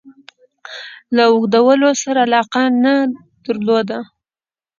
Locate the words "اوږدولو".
1.31-1.89